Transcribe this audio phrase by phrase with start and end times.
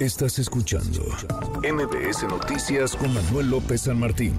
[0.00, 1.04] Estás escuchando
[1.62, 4.34] MBS Noticias con Manuel López San Martín.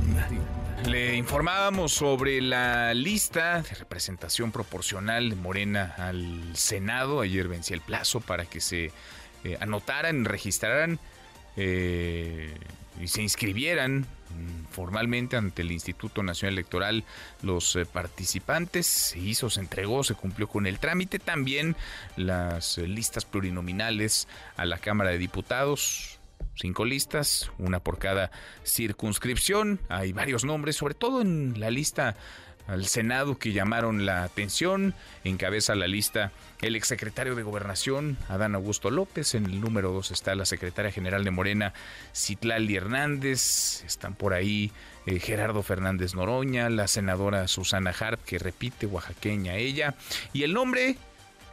[0.88, 7.22] Le informábamos sobre la lista de representación proporcional de Morena al Senado.
[7.22, 8.92] Ayer vencía el plazo para que se
[9.44, 10.98] eh, anotaran, registraran
[11.58, 12.56] eh,
[13.00, 14.08] y se inscribieran
[14.72, 17.04] formalmente ante el Instituto Nacional Electoral
[17.42, 18.88] los eh, participantes.
[18.88, 21.20] Se hizo, se entregó, se cumplió con el trámite.
[21.20, 21.76] También
[22.16, 26.20] las eh, listas plurinominales a la Cámara de Diputados.
[26.56, 28.32] Cinco listas, una por cada
[28.66, 29.80] circunscripción.
[29.90, 32.16] Hay varios nombres, sobre todo en la lista
[32.68, 34.94] al Senado que llamaron la atención.
[35.24, 39.34] Encabeza la lista el exsecretario de Gobernación, Adán Augusto López.
[39.36, 41.74] En el número dos está la secretaria general de Morena,
[42.16, 43.84] Citlali Hernández.
[43.84, 44.72] Están por ahí
[45.06, 49.96] eh, Gerardo Fernández Noroña, la senadora Susana Hart, que repite, oaxaqueña ella.
[50.34, 50.98] Y el nombre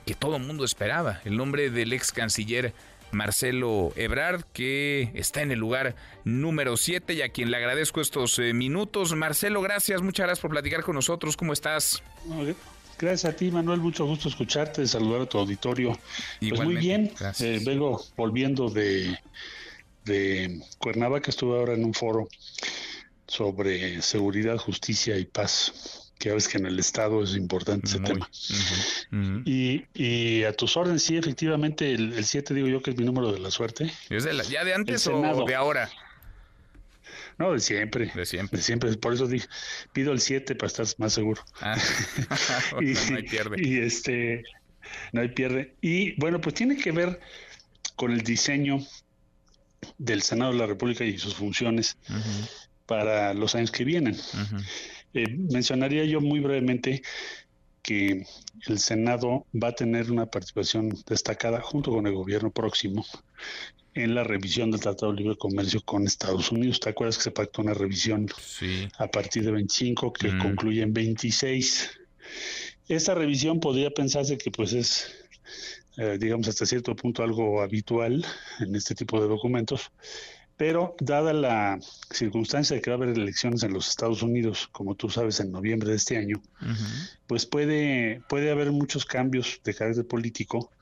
[0.06, 2.72] que todo mundo esperaba, el nombre del ex canciller
[3.12, 8.38] Marcelo Ebrard, que está en el lugar número 7 y a quien le agradezco estos
[8.38, 9.14] eh, minutos.
[9.14, 11.36] Marcelo, gracias, muchas gracias por platicar con nosotros.
[11.36, 12.02] ¿Cómo estás?
[12.98, 13.80] Gracias a ti, Manuel.
[13.80, 15.98] Mucho gusto escucharte, saludar a tu auditorio.
[16.40, 19.18] Pues muy bien, eh, vengo volviendo de,
[20.04, 22.28] de Cuernavaca, estuve ahora en un foro
[23.26, 28.28] sobre seguridad, justicia y paz que ves que en el Estado es importante ese tema.
[29.44, 33.32] Y, y, a tus órdenes, sí, efectivamente, el 7 digo yo que es mi número
[33.32, 33.92] de la suerte.
[34.10, 35.90] ¿Es de ¿Ya de antes o de ahora?
[37.38, 38.10] No, de siempre.
[38.14, 38.58] De siempre.
[38.58, 38.92] De siempre.
[38.96, 39.46] Por eso dije,
[39.92, 41.42] pido el 7 para estar más seguro.
[41.60, 41.76] Ah.
[42.80, 43.56] y, no hay pierde.
[43.62, 44.42] Y este,
[45.12, 45.74] no hay pierde.
[45.80, 47.20] Y bueno, pues tiene que ver
[47.94, 48.80] con el diseño
[49.98, 51.96] del Senado de la República y sus funciones
[52.86, 54.16] para los años que vienen.
[55.14, 57.02] Eh, mencionaría yo muy brevemente
[57.82, 58.24] que
[58.66, 63.04] el Senado va a tener una participación destacada junto con el gobierno próximo
[63.94, 66.80] en la revisión del Tratado de Libre Comercio con Estados Unidos.
[66.80, 68.26] ¿Te acuerdas que se pactó una revisión
[68.98, 71.90] a partir de 25 que concluye en 26?
[72.88, 75.10] Esta revisión podría pensarse que pues es,
[75.96, 78.24] eh, digamos, hasta cierto punto algo habitual
[78.60, 79.90] en este tipo de documentos,
[80.58, 81.78] pero dada la
[82.10, 85.52] circunstancia de que va a haber elecciones en los Estados Unidos, como tú sabes, en
[85.52, 86.42] noviembre de este año,
[87.28, 90.72] pues puede, puede haber muchos cambios de carácter político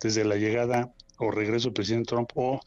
[0.00, 2.60] desde la llegada o regreso del presidente Trump o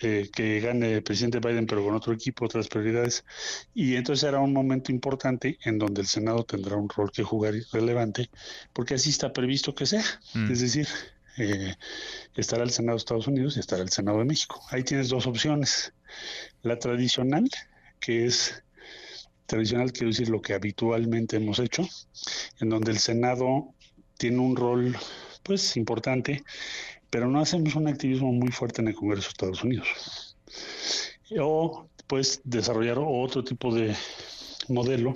[0.00, 3.24] eh, que gane el presidente Biden pero con otro equipo, otras prioridades.
[3.74, 7.54] Y entonces será un momento importante en donde el Senado tendrá un rol que jugar
[7.72, 8.30] relevante,
[8.72, 10.04] porque así está previsto que sea.
[10.34, 10.52] Mm.
[10.52, 10.86] Es decir,
[11.36, 11.74] eh,
[12.34, 14.60] estará el Senado de Estados Unidos y estará el Senado de México.
[14.70, 15.92] Ahí tienes dos opciones.
[16.62, 17.48] La tradicional,
[18.00, 18.62] que es
[19.46, 21.86] tradicional, quiero decir lo que habitualmente hemos hecho,
[22.60, 23.74] en donde el Senado
[24.18, 24.96] tiene un rol
[25.42, 26.44] pues importante,
[27.10, 30.36] pero no hacemos un activismo muy fuerte en el Congreso de Estados Unidos.
[31.38, 33.94] O pues desarrollar otro tipo de
[34.68, 35.14] modelo,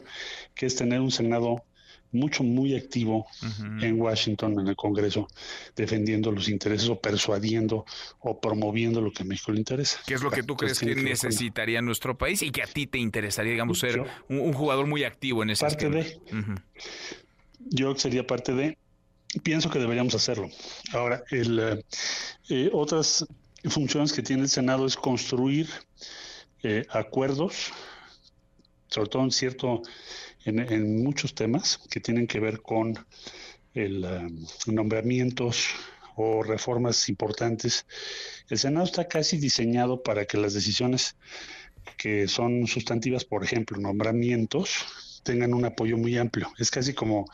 [0.54, 1.64] que es tener un Senado
[2.12, 3.26] mucho, muy activo
[3.80, 5.28] en Washington, en el Congreso,
[5.74, 7.84] defendiendo los intereses o persuadiendo
[8.20, 9.98] o promoviendo lo que a México le interesa.
[10.06, 12.98] ¿Qué es lo que tú crees que, necesitaría nuestro país y que a ti te
[12.98, 16.20] interesaría, digamos, ser un, jugador muy activo en ese Parte de.
[17.70, 18.78] Yo sería parte de.
[19.42, 20.50] Pienso que deberíamos hacerlo.
[20.92, 21.84] Ahora, el, eh,
[22.50, 23.26] eh, otras
[23.64, 25.68] funciones que tiene el Senado es construir
[26.62, 27.72] eh, acuerdos,
[28.92, 29.82] sobre todo en cierto
[30.44, 32.98] en, muchos temas que tienen que ver con
[33.74, 35.68] el um, nombramientos
[36.16, 37.86] o reformas importantes.
[38.48, 41.16] El Senado está casi diseñado para que las decisiones
[41.96, 46.52] que son sustantivas, por ejemplo, nombramientos, tengan un apoyo muy amplio.
[46.58, 47.26] Es casi como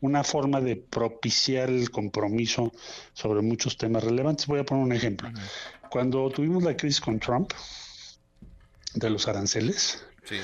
[0.00, 2.72] una forma de propiciar el compromiso
[3.12, 4.46] sobre muchos temas relevantes.
[4.46, 5.30] Voy a poner un ejemplo.
[5.90, 7.52] Cuando tuvimos la crisis con Trump
[8.94, 10.36] de los aranceles, sí.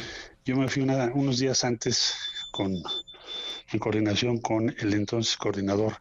[0.45, 2.15] Yo me fui unos días antes
[2.51, 2.73] con,
[3.73, 5.97] en coordinación con el entonces coordinador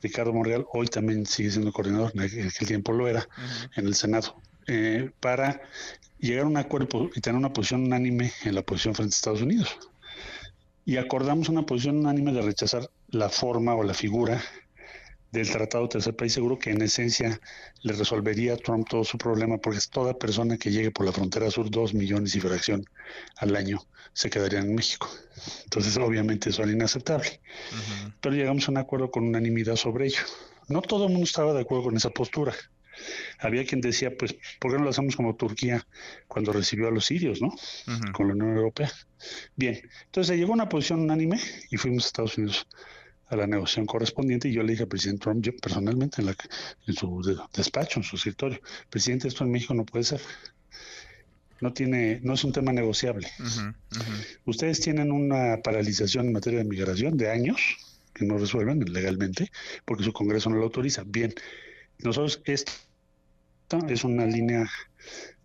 [0.00, 3.28] Ricardo Monreal, hoy también sigue siendo coordinador, en aquel tiempo lo era,
[3.76, 5.60] en el Senado, eh, para
[6.18, 9.42] llegar a un acuerdo y tener una posición unánime en la posición frente a Estados
[9.42, 9.76] Unidos.
[10.84, 14.42] Y acordamos una posición unánime de rechazar la forma o la figura
[15.32, 17.40] del Tratado de Tercer País Seguro, que en esencia
[17.82, 21.12] le resolvería a Trump todo su problema, porque es toda persona que llegue por la
[21.12, 22.84] frontera sur, dos millones y fracción
[23.36, 23.80] al año,
[24.12, 25.08] se quedaría en México.
[25.64, 27.40] Entonces, obviamente, eso era inaceptable.
[28.20, 30.22] Pero llegamos a un acuerdo con unanimidad sobre ello.
[30.68, 32.54] No todo el mundo estaba de acuerdo con esa postura.
[33.38, 35.86] Había quien decía, pues, ¿por qué no lo hacemos como Turquía
[36.28, 37.54] cuando recibió a los sirios, ¿no?
[38.12, 38.92] Con la Unión Europea.
[39.56, 41.40] Bien, entonces se llegó a una posición unánime
[41.70, 42.66] y fuimos a Estados Unidos
[43.30, 46.36] a la negociación correspondiente y yo le dije al presidente Trump, yo personalmente en, la,
[46.86, 48.60] en su despacho, en su escritorio,
[48.90, 50.20] presidente, esto en México no puede ser.
[51.60, 53.28] No tiene, no es un tema negociable.
[54.46, 57.60] Ustedes tienen una paralización en materia de migración de años
[58.14, 59.50] que no resuelven legalmente
[59.84, 61.04] porque su Congreso no lo autoriza.
[61.06, 61.32] Bien,
[61.98, 62.72] nosotros esto
[63.88, 64.68] es una línea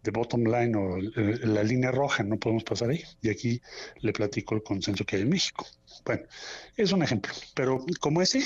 [0.05, 3.03] de bottom line o la línea roja, no podemos pasar ahí.
[3.21, 3.61] Y aquí
[4.01, 5.65] le platico el consenso que hay en México.
[6.05, 6.23] Bueno,
[6.77, 8.43] es un ejemplo, pero como ese,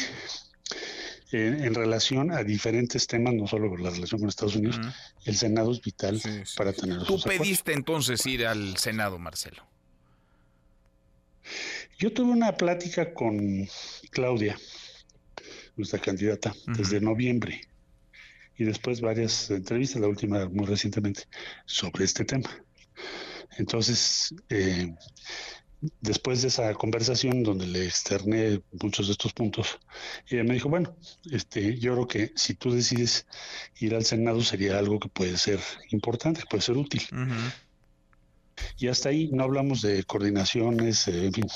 [1.31, 4.79] en relación a diferentes temas, no solo la relación con Estados Unidos,
[5.25, 6.21] el Senado es vital
[6.55, 7.03] para tener.
[7.03, 9.63] Tú pediste entonces ir al Senado, Marcelo.
[11.97, 13.67] Yo tuve una plática con
[14.11, 14.57] Claudia,
[15.75, 17.68] nuestra candidata, desde noviembre
[18.59, 21.23] y después varias entrevistas, la última muy recientemente,
[21.65, 22.49] sobre este tema.
[23.57, 24.93] Entonces, eh,
[26.01, 29.79] después de esa conversación donde le externé muchos de estos puntos,
[30.27, 30.93] ella me dijo, bueno,
[31.31, 33.25] este, yo creo que si tú decides
[33.79, 35.61] ir al Senado sería algo que puede ser
[35.91, 37.01] importante, puede ser útil.
[38.77, 41.47] Y hasta ahí no hablamos de coordinaciones, eh, en fin.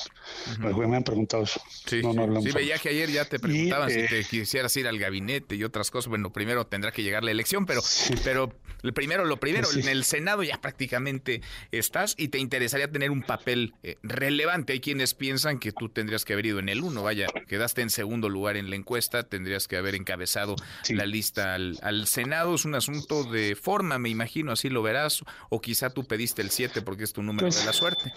[0.59, 1.61] Me han preguntado eso.
[1.85, 4.75] Sí, no, no hablamos sí veía que ayer ya te preguntaban si te eh, quisieras
[4.77, 6.09] ir al gabinete y otras cosas.
[6.09, 7.81] Bueno, primero tendrá que llegar la elección, pero,
[8.23, 8.53] pero
[8.93, 11.41] primero, lo primero, en el Senado ya prácticamente
[11.71, 14.73] estás y te interesaría tener un papel eh, relevante.
[14.73, 17.89] Hay quienes piensan que tú tendrías que haber ido en el uno, vaya, quedaste en
[17.89, 20.55] segundo lugar en la encuesta, tendrías que haber encabezado
[20.89, 22.55] la lista al, al Senado.
[22.55, 26.49] Es un asunto de forma, me imagino, así lo verás, o quizá tú pediste el
[26.49, 28.13] 7 porque es tu número de pues, la suerte.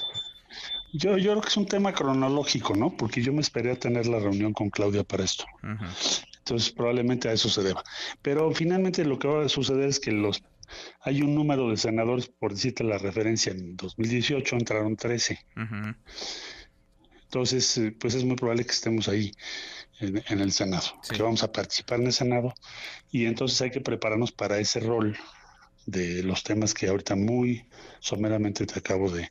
[0.93, 2.95] Yo, yo creo que es un tema cronológico, ¿no?
[2.95, 5.47] Porque yo me esperé a tener la reunión con Claudia para esto.
[6.41, 7.83] Entonces, probablemente a eso se deba.
[8.21, 10.43] Pero finalmente lo que va a suceder es que los
[11.01, 15.39] hay un número de senadores, por decirte la referencia, en 2018 entraron 13.
[17.25, 19.33] Entonces, eh, pues es muy probable que estemos ahí
[20.01, 22.53] en, el Senado, que vamos a participar en el Senado
[23.11, 25.17] y entonces hay que prepararnos para ese rol
[25.87, 27.65] de los temas que ahorita muy
[28.01, 29.29] someramente te acabo de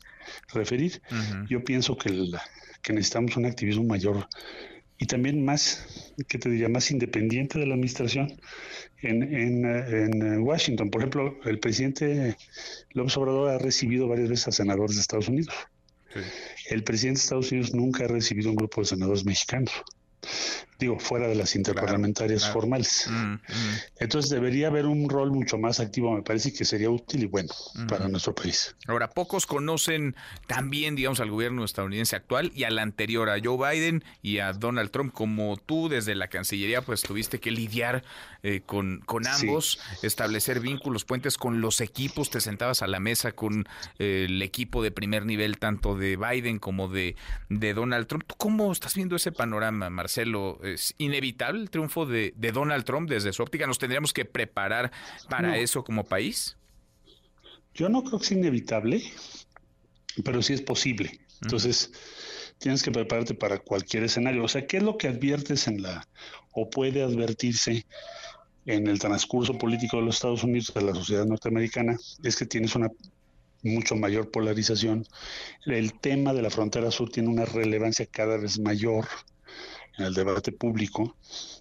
[0.53, 1.01] referir.
[1.49, 2.31] Yo pienso que,
[2.81, 4.27] que necesitamos un activismo mayor
[4.97, 8.39] y también más, ¿qué te diría?, más independiente de la administración
[9.01, 10.89] en, en, en, Washington.
[10.89, 12.37] Por ejemplo, el presidente
[12.91, 15.53] López Obrador ha recibido varias veces a senadores de Estados Unidos.
[16.69, 19.73] El presidente de Estados Unidos nunca ha recibido un grupo de senadores mexicanos
[20.79, 23.07] digo, fuera de las interparlamentarias formales.
[23.09, 23.39] Mm, mm.
[23.99, 27.53] Entonces debería haber un rol mucho más activo, me parece que sería útil y bueno
[27.87, 28.75] para nuestro país.
[28.87, 30.15] Ahora, pocos conocen
[30.47, 34.91] también, digamos, al gobierno estadounidense actual y al anterior, a Joe Biden y a Donald
[34.91, 38.03] Trump, como tú desde la Cancillería, pues tuviste que lidiar
[38.43, 43.31] eh, con, con ambos, establecer vínculos, puentes con los equipos, te sentabas a la mesa
[43.31, 43.67] con
[43.99, 47.15] eh, el equipo de primer nivel, tanto de Biden como de,
[47.49, 48.23] de Donald Trump.
[48.27, 50.59] ¿Tú cómo estás viendo ese panorama, Marcelo?
[50.65, 53.67] ¿Es inevitable el triunfo de, Donald Trump desde su óptica?
[53.67, 54.91] ¿Nos tendríamos que preparar
[55.29, 56.57] para eso como país?
[57.73, 59.03] Yo no creo que sea inevitable,
[60.23, 61.19] pero sí es posible.
[61.41, 61.91] Entonces,
[62.57, 64.43] tienes que prepararte para cualquier escenario.
[64.43, 66.07] O sea, ¿qué es lo que adviertes en la,
[66.51, 67.85] o puede advertirse
[68.65, 71.97] en el transcurso político de los Estados Unidos, de la sociedad norteamericana?
[72.23, 72.89] Es que tienes una
[73.63, 75.05] mucho mayor polarización.
[75.65, 79.05] El tema de la frontera sur tiene una relevancia cada vez mayor
[79.97, 81.15] en el debate público.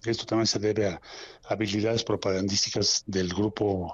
[0.05, 1.01] Esto también se debe a
[1.49, 3.93] habilidades propagandísticas del grupo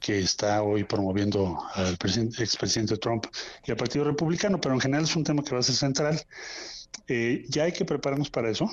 [0.00, 3.26] que está hoy promoviendo al expresidente Trump
[3.64, 6.20] y al Partido Republicano, pero en general es un tema que va a ser central.
[7.08, 8.70] Eh, ya hay que prepararnos para eso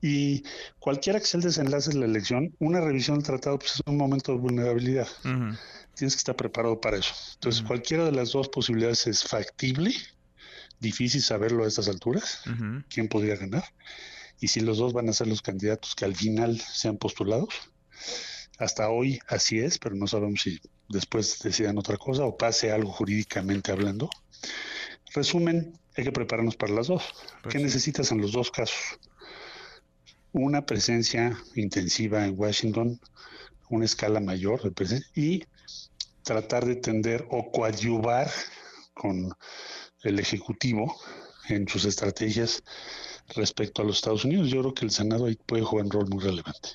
[0.00, 0.42] y
[0.78, 3.96] cualquiera que sea el desenlace de la elección, una revisión del tratado pues, es un
[3.96, 5.08] momento de vulnerabilidad.
[5.22, 7.14] Tienes que estar preparado para eso.
[7.34, 9.94] Entonces, cualquiera de las dos posibilidades es factible,
[10.80, 12.42] difícil saberlo a estas alturas,
[12.90, 13.64] quién podría ganar
[14.40, 17.54] y si los dos van a ser los candidatos que al final sean postulados.
[18.58, 22.92] Hasta hoy así es, pero no sabemos si después decidan otra cosa o pase algo
[22.92, 24.08] jurídicamente hablando.
[25.14, 27.04] Resumen, hay que prepararnos para las dos.
[27.42, 28.98] Pues ¿Qué necesitas en los dos casos?
[30.32, 33.00] Una presencia intensiva en Washington,
[33.70, 35.44] una escala mayor de presencia y
[36.22, 38.30] tratar de tender o coadyuvar
[38.92, 39.32] con
[40.02, 40.96] el Ejecutivo
[41.48, 42.62] en sus estrategias
[43.34, 44.48] respecto a los Estados Unidos.
[44.50, 46.70] Yo creo que el Senado ahí puede jugar un rol muy relevante.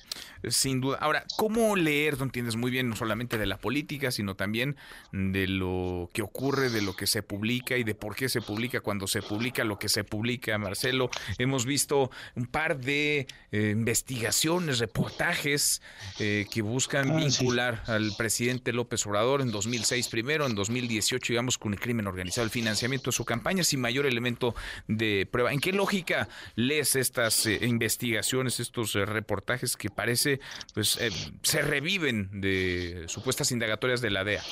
[0.48, 0.96] Sin duda.
[1.00, 2.18] Ahora, ¿cómo leer?
[2.18, 4.76] No entiendes muy bien no solamente de la política, sino también
[5.12, 8.80] de lo que ocurre, de lo que se publica y de por qué se publica
[8.80, 11.10] cuando se publica lo que se publica, Marcelo.
[11.36, 15.82] Hemos visto un par de eh, investigaciones, reportajes
[16.18, 21.58] eh, que buscan ah, vincular al presidente López Obrador en 2006 primero, en 2018, digamos,
[21.58, 24.54] con el crimen organizado, el financiamiento de su campaña sin mayor elemento
[24.88, 25.52] de prueba.
[25.52, 30.40] ¿En qué lógica lees estas eh, investigaciones, estos eh, reportajes que parece
[30.74, 30.98] pues
[31.42, 34.42] se reviven de supuestas indagatorias de la DEA?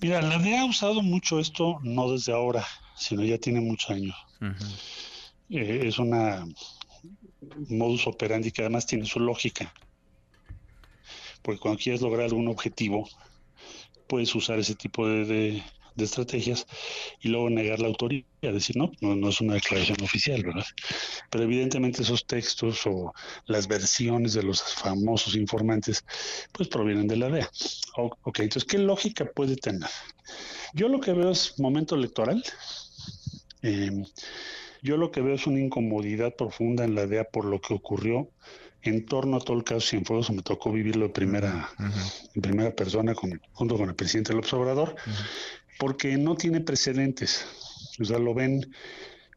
[0.00, 2.66] Mira, la DEA ha usado mucho esto no desde ahora,
[2.96, 4.16] sino ya tiene muchos años.
[5.48, 6.44] es una
[7.68, 9.72] modus operandi que además tiene su lógica.
[11.42, 13.08] Porque cuando quieres lograr algún objetivo,
[14.06, 15.62] puedes usar ese tipo de,
[16.04, 16.66] estrategias
[17.20, 20.66] y luego negar la autoría, decir, no, no, es una declaración oficial, ¿verdad?
[21.30, 23.12] Pero evidentemente esos textos o
[23.46, 26.04] las versiones de los famosos informantes,
[26.52, 27.50] pues provienen de la DEA.
[27.96, 29.90] ok, entonces, ¿qué lógica puede tener?
[30.74, 32.42] Yo lo que veo es momento electoral.
[33.62, 34.04] Eh,
[34.82, 38.30] yo lo que veo es una incomodidad profunda en la DEA por lo que ocurrió
[38.82, 40.30] en torno a todo el caso Cienfuegos.
[40.30, 41.68] Me tocó vivirlo de primera,
[42.34, 44.94] en primera persona junto con el presidente del observador,
[45.78, 47.46] porque no tiene precedentes.
[48.00, 48.74] O sea, lo ven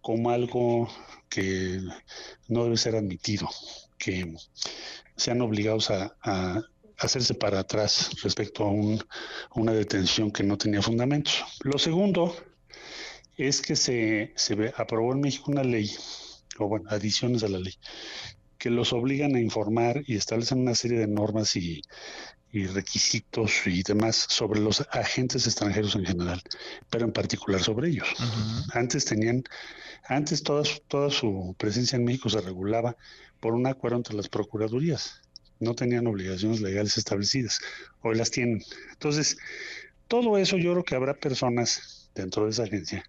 [0.01, 0.89] como algo
[1.29, 1.79] que
[2.48, 3.48] no debe ser admitido,
[3.98, 4.36] que
[5.15, 6.65] sean obligados a,
[6.98, 9.00] hacerse para atrás respecto a, un,
[9.50, 11.43] a, una detención que no tenía fundamentos.
[11.63, 12.36] Lo segundo
[13.38, 14.36] es que se
[14.77, 15.89] aprobó en México una ley,
[16.60, 17.74] o bueno, adiciones a la ley,
[18.62, 21.82] que los obligan a informar y establecen una serie de normas y,
[22.53, 26.44] requisitos y demás sobre los agentes extranjeros en general,
[26.91, 28.08] pero en particular sobre ellos.
[28.74, 29.44] Antes tenían,
[30.03, 32.96] antes toda su, toda su presencia en México se regulaba
[33.39, 35.22] por un acuerdo entre las procuradurías.
[35.60, 37.62] No tenían obligaciones legales establecidas.
[38.01, 38.62] Hoy las tienen.
[38.91, 39.38] Entonces,
[40.08, 43.03] todo eso yo creo que habrá personas dentro de esa agencia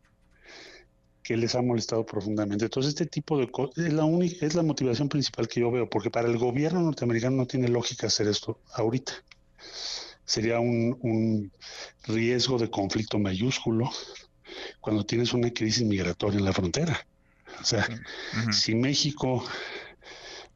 [1.22, 2.64] que les ha molestado profundamente.
[2.64, 5.88] Entonces, este tipo de cosas es la única, es la motivación principal que yo veo,
[5.88, 9.12] porque para el gobierno norteamericano no tiene lógica hacer esto ahorita.
[10.24, 11.52] Sería un,
[12.04, 13.90] riesgo de conflicto mayúsculo
[14.80, 17.06] cuando tienes una crisis migratoria en la frontera.
[17.60, 17.86] O sea,
[18.50, 19.44] si México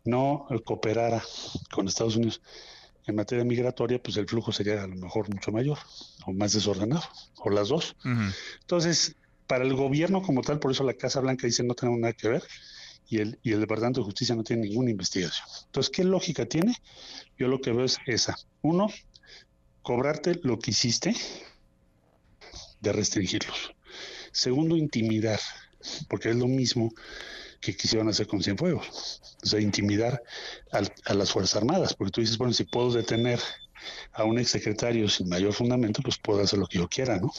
[0.04, 1.22] no cooperara
[1.72, 2.40] con Estados Unidos
[3.06, 5.78] en materia migratoria, pues el flujo sería a lo mejor mucho mayor
[6.24, 7.04] o más desordenado,
[7.36, 7.96] o las dos.
[8.62, 9.14] Entonces,
[9.46, 12.28] para el gobierno como tal, por eso la Casa Blanca dice no tenemos nada que
[12.28, 12.42] ver
[13.08, 15.46] y el, y el Departamento de Justicia no tiene ninguna investigación.
[15.66, 16.74] Entonces, ¿qué lógica tiene?
[17.38, 18.36] Yo lo que veo es esa.
[18.62, 18.88] Uno,
[19.82, 21.14] cobrarte lo que hiciste
[22.80, 23.74] de restringirlos.
[24.32, 25.40] Segundo, intimidar,
[26.08, 26.92] porque es lo mismo
[27.60, 29.36] que quisieron hacer con Cienfuegos.
[29.42, 30.22] O sea, intimidar
[30.72, 33.40] a las Fuerzas Armadas, porque tú dices, bueno, si puedo detener
[34.12, 37.30] a un exsecretario sin mayor fundamento, pues puedo hacer lo que yo quiera, ¿no?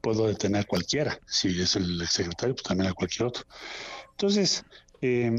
[0.00, 3.44] Puedo detener a cualquiera, si es el exsecretario, pues también a cualquier otro.
[4.12, 4.64] Entonces,
[5.02, 5.38] eh,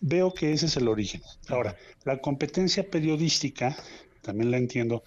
[0.00, 1.22] veo que ese es el origen.
[1.48, 3.76] Ahora, la competencia periodística,
[4.22, 5.02] también la entiendo,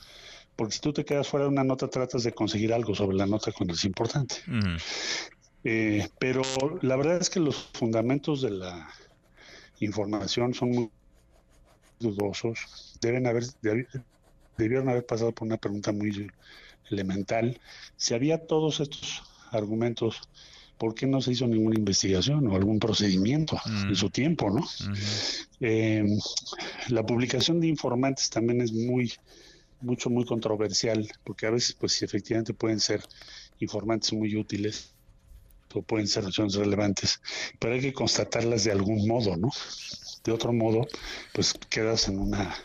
[0.56, 3.26] porque si tú te quedas fuera de una nota, tratas de conseguir algo sobre la
[3.26, 4.36] nota cuando es importante.
[5.64, 6.44] Eh, pero
[6.82, 8.88] la verdad es que los fundamentos de la
[9.80, 10.92] información son muy
[12.00, 13.44] dudosos, deben haber,
[14.58, 16.12] debieron haber pasado por una pregunta muy
[16.90, 17.60] elemental.
[17.96, 20.22] Si había todos estos argumentos,
[20.78, 23.96] ¿por qué no se hizo ninguna investigación o algún procedimiento en mm.
[23.96, 24.66] su tiempo, no?
[25.60, 26.20] Em,
[26.90, 29.14] la publicación de informantes también es muy,
[29.82, 33.02] mucho, muy controversial, porque a veces, pues, efectivamente pueden ser
[33.60, 34.92] informantes muy útiles
[35.74, 37.22] o pueden ser acciones relevantes,
[37.60, 39.50] pero hay que constatarlas de algún modo, ¿no?
[40.26, 40.88] De otro modo,
[41.34, 42.56] pues quedas en una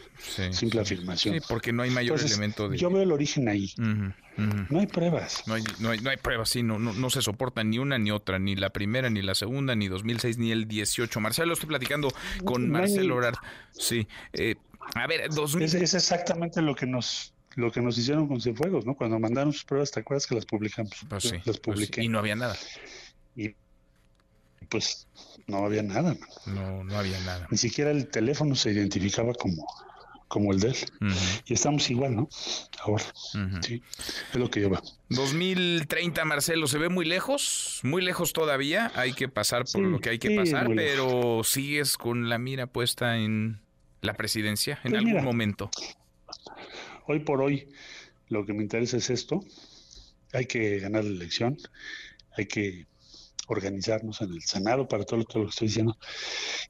[0.51, 1.35] simple afirmación.
[1.35, 2.79] Sí, porque no hay mayor elemento de...
[2.79, 3.73] Yo veo el origen ahí.
[3.77, 5.43] No hay pruebas.
[5.47, 8.57] No hay, no hay, pruebas, sí, no, no, se soporta ni una ni otra, ni
[8.57, 11.21] la primera, ni la segunda, ni 2006, ni el 18.
[11.21, 12.13] Marcelo, estoy platicando
[12.45, 13.37] con Marcelo Obrard.
[13.73, 14.09] Sí.
[14.33, 14.57] Eh,
[14.95, 15.63] a ver, 2000...
[15.63, 18.95] es, es, exactamente lo que nos lo que nos hicieron con Cienfuegos, ¿no?
[18.95, 20.95] Cuando mandaron sus pruebas, ¿te acuerdas que las publicamos?
[21.09, 22.03] Pues sí, las pues publiqué.
[22.03, 22.57] y no había nada.
[23.37, 23.55] Y
[24.69, 25.09] pues
[25.47, 26.17] no había nada.
[26.47, 27.47] No, no había nada.
[27.51, 29.67] Ni siquiera el teléfono se identificaba como
[30.31, 30.77] como el de él.
[31.45, 32.29] Y estamos igual, ¿no?
[32.85, 33.05] Ahora.
[33.63, 33.83] Sí,
[34.33, 34.81] es lo que veo.
[35.09, 37.81] 2030, Marcelo, ¿se ve muy lejos?
[37.83, 38.93] Muy lejos todavía.
[38.95, 43.19] Hay que pasar por lo que hay que pasar, pero sigues con la mira puesta
[43.19, 43.61] en
[44.03, 45.69] la presidencia en pues algún momento.
[47.09, 47.69] Hoy por hoy,
[48.29, 49.45] lo que me interesa es esto.
[50.33, 51.59] Hay que ganar la elección.
[52.37, 52.87] Hay que
[53.53, 55.97] organizarnos en el Senado para todo lo, que estoy diciendo.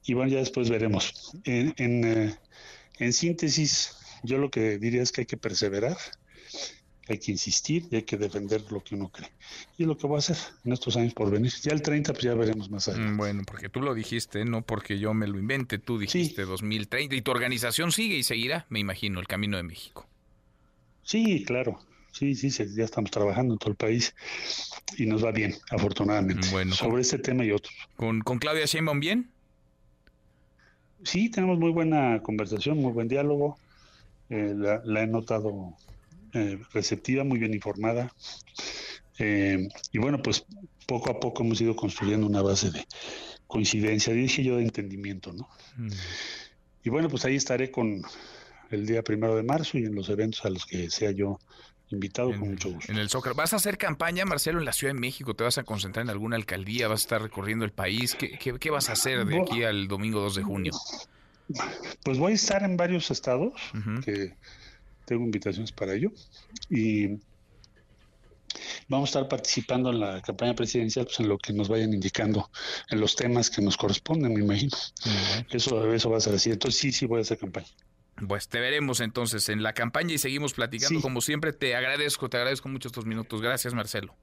[0.05, 1.33] Y bueno, ya después veremos.
[1.45, 2.35] En, en eh,
[3.01, 5.97] en síntesis, yo lo que diría es que hay que perseverar,
[7.09, 9.31] hay que insistir y hay que defender lo que uno cree.
[9.79, 11.51] Y es lo que voy a hacer en estos años por venir.
[11.63, 13.13] Ya el 30, pues ya veremos más adelante.
[13.15, 17.17] Mm, bueno, porque tú lo dijiste, no porque yo me lo invente, tú dijiste 2030
[17.17, 20.07] y tu organización sigue y seguirá, me imagino, el Camino de México.
[21.03, 21.81] Sí, claro,
[22.13, 24.15] sí, sí, ya estamos trabajando en todo el país
[24.97, 26.49] y nos va bien, afortunadamente.
[26.51, 27.75] Bueno, sobre este tema y otros.
[27.97, 29.31] ¿Con, con Claudia Sheinbaum bien?
[31.03, 33.59] Sí, tenemos muy buena conversación, muy buen diálogo.
[34.29, 35.75] Eh, la, he notado
[36.35, 38.13] eh, receptiva, muy bien informada.
[39.19, 40.45] Eh, y bueno, pues
[40.87, 42.87] poco a poco hemos ido construyendo una base de
[43.47, 45.49] coincidencia, dije yo, de entendimiento, ¿no?
[45.77, 45.91] Mm.
[46.85, 48.03] Y bueno, pues ahí estaré con
[48.71, 51.39] el día primero de marzo y en los eventos a los que sea yo
[51.91, 52.91] invitado con mucho gusto.
[52.91, 53.35] En el Zócalo.
[53.35, 55.35] ¿Vas a hacer campaña, Marcelo, en la Ciudad de México?
[55.35, 56.89] ¿Te vas a concentrar en alguna alcaldía?
[56.89, 58.15] ¿Vas a estar recorriendo el país?
[58.15, 60.73] ¿Qué, qué, vas a hacer de aquí al domingo 2 de junio?
[62.05, 63.55] Pues voy a estar en varios estados,
[64.05, 64.35] que
[65.05, 66.13] tengo invitaciones para ello,
[66.69, 67.19] y
[68.89, 72.51] vamos a estar participando en la campaña presidencial pues en lo que nos vayan indicando
[72.91, 74.77] en los temas que nos corresponden me imagino
[75.51, 77.69] eso eso va a ser así entonces sí sí voy a hacer campaña
[78.27, 81.01] pues te veremos entonces en la campaña y seguimos platicando.
[81.01, 83.41] Como siempre, te agradezco, te agradezco mucho estos minutos.
[83.41, 84.15] Gracias, Marcelo.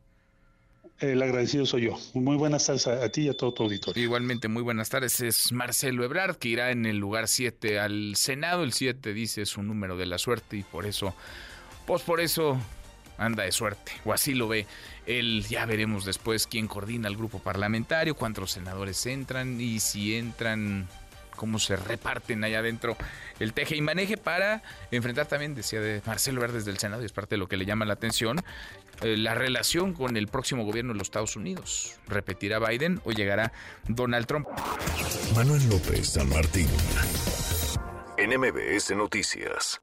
[0.99, 1.97] El agradecido soy yo.
[2.15, 4.03] Muy buenas tardes a, ti y a todo tu auditorio.
[4.03, 5.21] Igualmente, muy buenas tardes.
[5.21, 8.63] Es Marcelo Ebrard, que irá en el lugar 7 al Senado.
[8.63, 11.13] El 7 dice es un número de la suerte y por eso,
[11.85, 12.59] pues por eso
[13.19, 14.65] anda de suerte, o así lo ve.
[15.05, 20.87] Él ya veremos después quién coordina el grupo parlamentario, cuántos senadores entran y si entran
[21.37, 22.97] cómo se reparten allá adentro
[23.39, 27.13] el teje y maneje para enfrentar también, decía de Marcelo Verdes del Senado, y es
[27.13, 28.43] parte de lo que le llama la atención,
[29.01, 31.95] eh, la relación con el próximo gobierno de los Estados Unidos.
[32.07, 33.53] ¿Repetirá Biden o llegará
[33.87, 34.47] Donald Trump?
[35.35, 36.67] Manuel López San Martín.
[38.17, 39.79] NMBS Noticias.